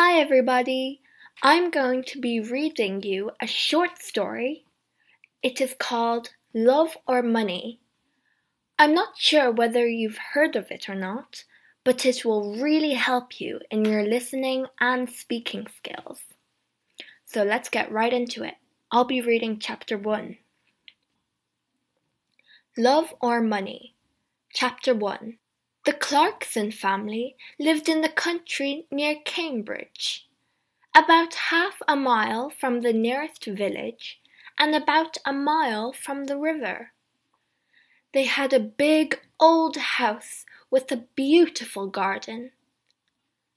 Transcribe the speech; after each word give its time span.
Hi 0.00 0.20
everybody! 0.20 1.00
I'm 1.42 1.70
going 1.70 2.04
to 2.04 2.20
be 2.20 2.38
reading 2.38 3.02
you 3.02 3.32
a 3.42 3.48
short 3.48 4.00
story. 4.00 4.64
It 5.42 5.60
is 5.60 5.74
called 5.76 6.28
Love 6.54 6.96
or 7.08 7.20
Money. 7.20 7.80
I'm 8.78 8.94
not 8.94 9.18
sure 9.18 9.50
whether 9.50 9.88
you've 9.88 10.20
heard 10.34 10.54
of 10.54 10.70
it 10.70 10.88
or 10.88 10.94
not, 10.94 11.42
but 11.82 12.06
it 12.06 12.24
will 12.24 12.54
really 12.62 12.94
help 12.94 13.40
you 13.40 13.58
in 13.72 13.84
your 13.84 14.04
listening 14.04 14.66
and 14.78 15.10
speaking 15.10 15.66
skills. 15.76 16.20
So 17.24 17.42
let's 17.42 17.68
get 17.68 17.90
right 17.90 18.12
into 18.12 18.44
it. 18.44 18.54
I'll 18.92 19.02
be 19.02 19.20
reading 19.20 19.58
chapter 19.58 19.98
1. 19.98 20.36
Love 22.76 23.12
or 23.20 23.42
Money, 23.42 23.96
Chapter 24.54 24.94
1. 24.94 25.38
The 25.88 25.94
Clarkson 25.94 26.70
family 26.70 27.34
lived 27.58 27.88
in 27.88 28.02
the 28.02 28.10
country 28.10 28.86
near 28.90 29.16
Cambridge, 29.24 30.28
about 30.94 31.48
half 31.48 31.80
a 31.88 31.96
mile 31.96 32.50
from 32.50 32.82
the 32.82 32.92
nearest 32.92 33.46
village 33.46 34.20
and 34.58 34.74
about 34.74 35.16
a 35.24 35.32
mile 35.32 35.94
from 35.94 36.24
the 36.24 36.36
river. 36.36 36.92
They 38.12 38.24
had 38.24 38.52
a 38.52 38.60
big 38.60 39.18
old 39.40 39.78
house 39.78 40.44
with 40.70 40.92
a 40.92 41.06
beautiful 41.16 41.86
garden, 41.86 42.50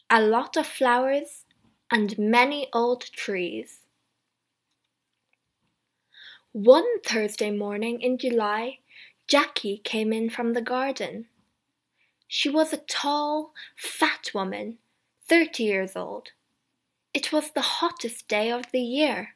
a 0.10 0.22
lot 0.22 0.56
of 0.56 0.66
flowers, 0.66 1.44
and 1.92 2.18
many 2.18 2.70
old 2.72 3.12
trees. 3.12 3.82
One 6.54 7.02
Thursday 7.02 7.52
morning 7.52 8.00
in 8.00 8.18
July, 8.18 8.80
Jackie 9.28 9.82
came 9.84 10.14
in 10.14 10.30
from 10.30 10.54
the 10.54 10.62
garden. 10.62 11.28
She 12.34 12.48
was 12.48 12.72
a 12.72 12.78
tall, 12.78 13.52
fat 13.76 14.32
woman, 14.34 14.78
thirty 15.28 15.64
years 15.64 15.98
old. 15.98 16.30
It 17.14 17.34
was 17.34 17.52
the 17.52 17.60
hottest 17.80 18.30
day 18.30 18.50
of 18.50 18.72
the 18.72 18.80
year, 18.80 19.36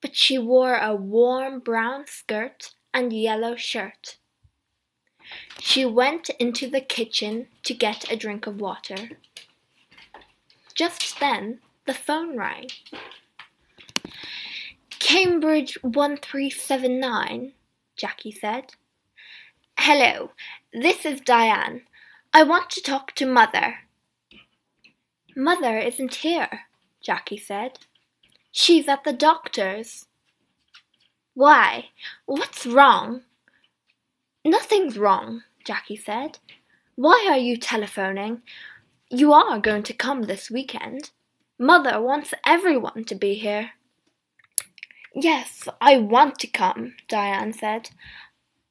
but 0.00 0.16
she 0.16 0.36
wore 0.36 0.74
a 0.74 0.96
warm 0.96 1.60
brown 1.60 2.08
skirt 2.08 2.74
and 2.92 3.12
yellow 3.12 3.54
shirt. 3.54 4.16
She 5.60 5.84
went 5.84 6.28
into 6.40 6.68
the 6.68 6.80
kitchen 6.80 7.46
to 7.62 7.72
get 7.72 8.10
a 8.10 8.16
drink 8.16 8.48
of 8.48 8.60
water. 8.60 9.10
Just 10.74 11.20
then 11.20 11.60
the 11.86 11.94
phone 11.94 12.36
rang. 12.36 12.66
Cambridge 14.98 15.78
1379, 15.82 17.52
Jackie 17.96 18.32
said. 18.32 18.72
Hello, 19.78 20.32
this 20.72 21.06
is 21.06 21.20
Diane. 21.20 21.82
I 22.32 22.42
want 22.42 22.68
to 22.70 22.82
talk 22.82 23.12
to 23.12 23.26
Mother. 23.26 23.76
Mother 25.34 25.78
isn't 25.78 26.16
here, 26.16 26.60
Jackie 27.02 27.38
said. 27.38 27.78
She's 28.52 28.86
at 28.86 29.04
the 29.04 29.14
doctor's. 29.14 30.06
Why? 31.34 31.86
What's 32.26 32.66
wrong? 32.66 33.22
Nothing's 34.44 34.98
wrong, 34.98 35.42
Jackie 35.64 35.96
said. 35.96 36.38
Why 36.96 37.26
are 37.28 37.38
you 37.38 37.56
telephoning? 37.56 38.42
You 39.10 39.32
are 39.32 39.58
going 39.58 39.82
to 39.84 39.94
come 39.94 40.22
this 40.22 40.50
weekend. 40.50 41.10
Mother 41.58 42.00
wants 42.00 42.34
everyone 42.44 43.04
to 43.04 43.14
be 43.14 43.34
here. 43.34 43.70
Yes, 45.14 45.66
I 45.80 45.96
want 45.96 46.38
to 46.40 46.46
come, 46.46 46.94
Diane 47.08 47.52
said. 47.52 47.90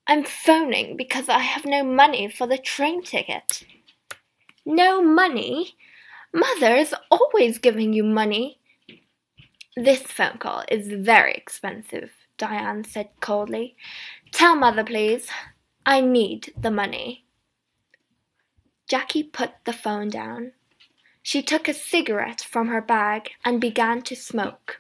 I'm 0.10 0.24
phoning 0.24 0.96
because 0.96 1.28
I 1.28 1.40
have 1.40 1.66
no 1.66 1.84
money 1.84 2.30
for 2.30 2.48
the 2.48 2.58
train 2.58 3.04
ticket. 3.04 3.64
No 4.66 5.02
money? 5.02 5.76
Mother 6.34 6.76
is 6.76 6.96
always 7.12 7.58
giving 7.58 7.92
you 7.92 8.04
money. 8.04 8.60
This 9.76 10.02
phone 10.02 10.38
call 10.38 10.64
is 10.70 10.88
very 10.88 11.34
expensive, 11.34 12.12
Diane 12.38 12.86
said 12.86 13.10
coldly. 13.20 13.76
Tell 14.32 14.56
Mother, 14.56 14.84
please. 14.84 15.28
I 15.86 16.00
need 16.02 16.54
the 16.58 16.72
money. 16.72 17.26
Jackie 18.88 19.24
put 19.24 19.52
the 19.66 19.74
phone 19.74 20.10
down. 20.10 20.54
She 21.22 21.42
took 21.42 21.68
a 21.68 21.74
cigarette 21.74 22.42
from 22.42 22.70
her 22.70 22.82
bag 22.82 23.32
and 23.44 23.60
began 23.60 24.02
to 24.04 24.16
smoke. 24.16 24.80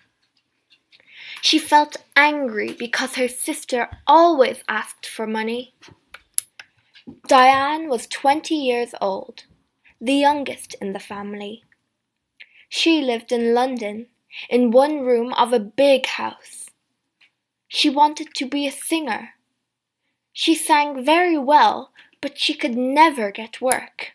She 1.49 1.59
felt 1.59 1.95
angry 2.13 2.73
because 2.73 3.15
her 3.15 3.29
sister 3.29 3.87
always 4.05 4.65
asked 4.67 5.05
for 5.05 5.25
money. 5.25 5.73
Diane 7.25 7.87
was 7.87 8.05
twenty 8.05 8.55
years 8.55 8.93
old, 8.99 9.45
the 10.01 10.15
youngest 10.15 10.75
in 10.81 10.91
the 10.91 10.99
family. 10.99 11.63
She 12.67 13.01
lived 13.01 13.31
in 13.31 13.53
London, 13.53 14.07
in 14.49 14.71
one 14.71 14.99
room 14.99 15.31
of 15.35 15.53
a 15.53 15.59
big 15.61 16.07
house. 16.07 16.65
She 17.69 17.89
wanted 17.89 18.33
to 18.33 18.45
be 18.45 18.67
a 18.67 18.71
singer. 18.71 19.29
She 20.33 20.53
sang 20.53 21.05
very 21.05 21.37
well, 21.37 21.93
but 22.19 22.37
she 22.37 22.55
could 22.55 22.75
never 22.75 23.31
get 23.31 23.61
work. 23.61 24.11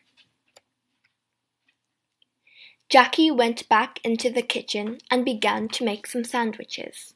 Jackie 2.91 3.31
went 3.31 3.67
back 3.71 4.01
into 4.05 4.29
the 4.29 4.43
kitchen 4.43 4.99
and 5.11 5.25
began 5.25 5.67
to 5.69 5.83
make 5.83 6.07
some 6.07 6.25
sandwiches. 6.25 7.15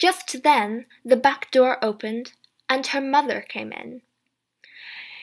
Just 0.00 0.42
then 0.42 0.86
the 1.04 1.16
back 1.16 1.50
door 1.50 1.76
opened 1.84 2.32
and 2.70 2.86
her 2.86 3.02
mother 3.02 3.44
came 3.46 3.70
in. 3.70 4.00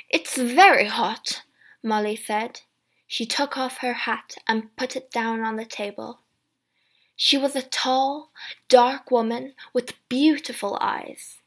It's 0.08 0.38
very 0.38 0.86
hot, 0.86 1.42
Molly 1.82 2.16
said. 2.16 2.62
She 3.08 3.26
took 3.26 3.58
off 3.58 3.80
her 3.80 3.94
hat 3.94 4.36
and 4.48 4.76
put 4.76 4.96
it 4.96 5.10
down 5.10 5.42
on 5.42 5.56
the 5.56 5.66
table. 5.66 6.20
She 7.16 7.40
was 7.40 7.56
a 7.56 7.64
tall, 7.64 8.30
dark 8.70 9.10
woman 9.10 9.56
with 9.74 9.96
beautiful 10.10 10.78
eyes. 10.80 11.40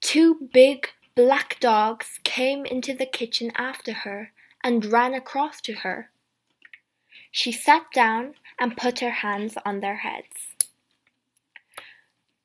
Two 0.00 0.48
big 0.54 0.88
black 1.14 1.60
dogs 1.60 2.20
came 2.24 2.64
into 2.64 2.94
the 2.94 3.04
kitchen 3.04 3.52
after 3.54 3.92
her 3.92 4.32
and 4.64 4.86
ran 4.86 5.12
across 5.12 5.60
to 5.60 5.74
her. 5.74 6.10
She 7.30 7.52
sat 7.52 7.92
down 7.92 8.34
and 8.58 8.78
put 8.78 9.00
her 9.00 9.10
hands 9.10 9.58
on 9.66 9.80
their 9.80 9.96
heads. 9.96 10.55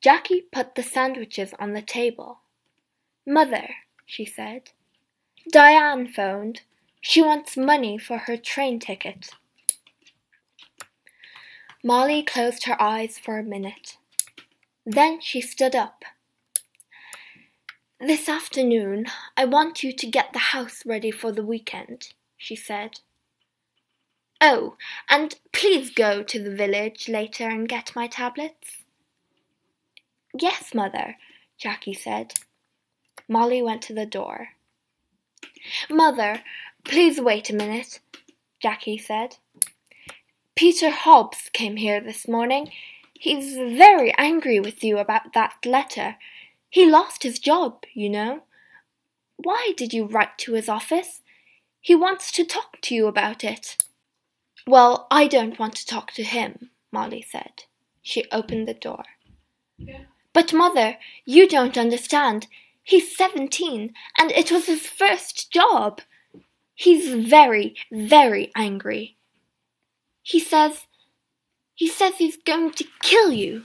Jackie 0.02 0.42
put 0.52 0.74
the 0.74 0.84
sandwiches 0.84 1.54
on 1.60 1.74
the 1.74 1.82
table. 1.82 2.40
Mother, 3.26 3.70
she 4.06 4.26
said, 4.26 4.72
Diane 5.52 6.08
phoned. 6.08 6.62
She 7.02 7.22
wants 7.22 7.56
money 7.56 7.98
for 7.98 8.18
her 8.20 8.36
train 8.36 8.80
ticket. 8.80 9.30
Molly 11.84 12.24
closed 12.24 12.66
her 12.66 12.80
eyes 12.82 13.18
for 13.18 13.38
a 13.38 13.44
minute. 13.44 13.98
Then 14.86 15.20
she 15.22 15.40
stood 15.40 15.76
up. 15.76 16.04
This 18.00 18.28
afternoon 18.28 19.06
I 19.38 19.46
want 19.46 19.84
you 19.84 19.94
to 19.94 20.08
get 20.08 20.34
the 20.34 20.40
house 20.40 20.84
ready 20.86 21.12
for 21.12 21.32
the 21.32 21.46
weekend, 21.46 22.14
she 22.38 22.56
said. 22.56 23.00
Oh, 24.40 24.76
and 25.08 25.36
please 25.52 25.92
go 25.92 26.24
to 26.24 26.44
the 26.44 26.56
village 26.56 27.08
later 27.08 27.48
and 27.48 27.70
get 27.70 27.96
my 27.96 28.08
tablets. 28.08 28.81
Yes, 30.34 30.74
mother, 30.74 31.18
Jackie 31.58 31.94
said. 31.94 32.34
Molly 33.28 33.62
went 33.62 33.82
to 33.84 33.94
the 33.94 34.06
door. 34.06 34.50
Mother, 35.90 36.42
please 36.84 37.20
wait 37.20 37.50
a 37.50 37.56
minute, 37.56 38.00
Jackie 38.62 38.98
said. 38.98 39.38
Peter 40.56 40.90
Hobbs 40.90 41.50
came 41.54 41.78
here 41.78 42.00
this 42.00 42.28
morning. 42.28 42.72
He's 43.14 43.56
very 43.56 44.14
angry 44.18 44.60
with 44.60 44.84
you 44.84 44.98
about 44.98 45.34
that 45.34 45.56
letter. 45.66 46.18
He 46.70 46.90
lost 46.90 47.24
his 47.24 47.40
job, 47.40 47.84
you 47.94 48.10
know. 48.10 48.44
Why 49.38 49.74
did 49.76 49.94
you 49.94 50.06
write 50.06 50.38
to 50.40 50.54
his 50.54 50.70
office? 50.70 51.22
He 51.80 51.96
wants 51.96 52.32
to 52.34 52.46
talk 52.46 52.80
to 52.82 52.96
you 52.96 53.08
about 53.08 53.44
it. 53.44 53.84
Well, 54.68 55.08
I 55.10 55.28
don't 55.28 55.58
want 55.58 55.76
to 55.76 55.86
talk 55.86 56.12
to 56.14 56.24
him, 56.24 56.70
Molly 56.92 57.26
said. 57.28 57.64
She 58.02 58.26
opened 58.32 58.68
the 58.68 58.74
door. 58.74 59.04
Yeah. 59.78 60.04
But, 60.34 60.54
mother, 60.54 60.98
you 61.26 61.48
don't 61.48 61.78
understand. 61.78 62.48
He's 62.84 63.16
seventeen, 63.16 63.94
and 64.18 64.32
it 64.32 64.52
was 64.52 64.66
his 64.66 64.88
first 64.88 65.52
job. 65.52 66.02
He's 66.74 67.14
very, 67.30 67.76
very 67.92 68.52
angry. 68.56 69.18
He 70.24 70.40
says, 70.40 70.88
he 71.76 71.88
says 71.88 72.16
he's 72.18 72.38
going 72.38 72.72
to 72.72 72.86
kill 73.02 73.32
you. 73.32 73.64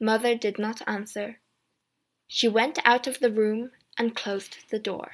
Mother 0.00 0.34
did 0.34 0.58
not 0.58 0.82
answer. 0.86 1.38
She 2.26 2.48
went 2.48 2.78
out 2.84 3.06
of 3.06 3.20
the 3.20 3.30
room 3.30 3.70
and 3.98 4.16
closed 4.16 4.56
the 4.70 4.78
door. 4.78 5.10